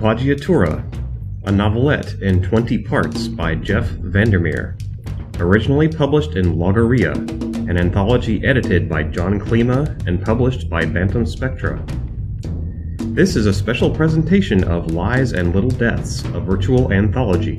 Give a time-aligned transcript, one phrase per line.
[0.00, 0.82] Appoggiatura,
[1.44, 4.78] a novelette in 20 parts by Jeff Vandermeer.
[5.38, 7.12] Originally published in Logorrhea,
[7.68, 11.84] an anthology edited by John Klima and published by Bantam Spectra.
[13.12, 17.58] This is a special presentation of Lies and Little Deaths, a virtual anthology.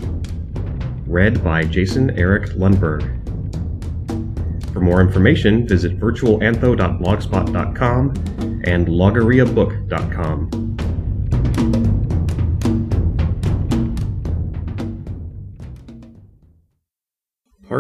[1.06, 3.04] Read by Jason Eric Lundberg.
[4.74, 8.14] For more information, visit virtualantho.blogspot.com
[8.66, 10.72] and logorrheabook.com.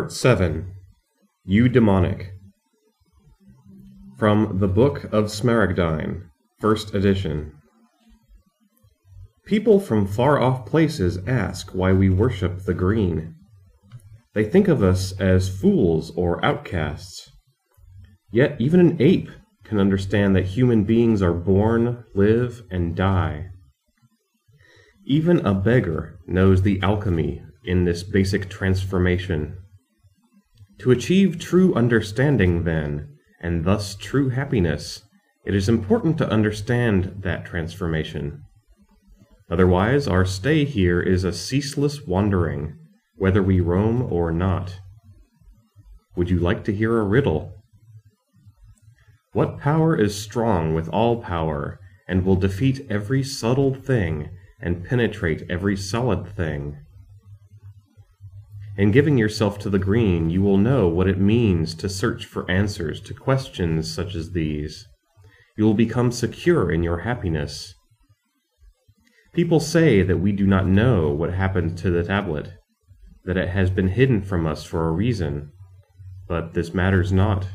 [0.01, 0.73] Part 7
[1.47, 2.29] Eudemonic
[4.17, 6.23] From the Book of Smaragdine,
[6.59, 7.51] First Edition.
[9.45, 13.35] People from far off places ask why we worship the green.
[14.33, 17.29] They think of us as fools or outcasts.
[18.31, 19.29] Yet even an ape
[19.63, 23.49] can understand that human beings are born, live, and die.
[25.05, 29.59] Even a beggar knows the alchemy in this basic transformation.
[30.81, 35.03] To achieve true understanding, then, and thus true happiness,
[35.45, 38.41] it is important to understand that transformation.
[39.47, 42.79] Otherwise, our stay here is a ceaseless wandering,
[43.15, 44.79] whether we roam or not.
[46.15, 47.61] Would you like to hear a riddle?
[49.33, 55.43] What power is strong with all power, and will defeat every subtle thing, and penetrate
[55.47, 56.77] every solid thing?
[58.77, 62.49] In giving yourself to the green, you will know what it means to search for
[62.49, 64.87] answers to questions such as these.
[65.57, 67.75] You will become secure in your happiness.
[69.33, 72.53] People say that we do not know what happened to the tablet,
[73.25, 75.51] that it has been hidden from us for a reason,
[76.29, 77.47] but this matters not.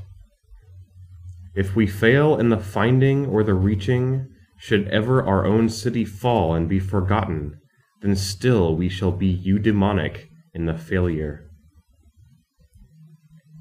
[1.54, 6.54] If we fail in the finding or the reaching, should ever our own city fall
[6.54, 7.58] and be forgotten,
[8.02, 11.50] then still we shall be eudemonic in the failure.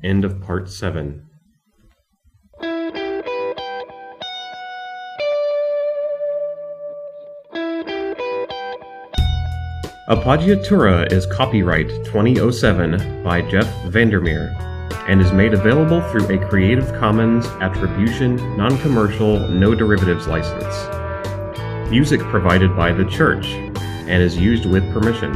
[0.02, 1.28] End of part 7.
[10.08, 14.56] Appoggiatura is copyright 2007 by Jeff Vandermeer
[15.10, 21.90] and is made available through a Creative Commons Attribution Non Commercial No Derivatives license.
[21.92, 25.36] Music provided by the Church and is used with permission.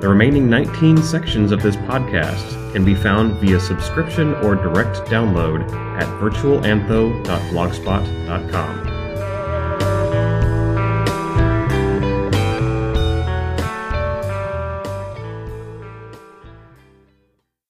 [0.00, 5.62] The remaining 19 sections of this podcast can be found via subscription or direct download
[5.98, 8.95] at virtualantho.blogspot.com.